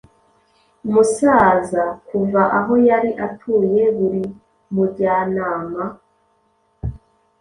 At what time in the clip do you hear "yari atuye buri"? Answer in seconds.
2.87-4.23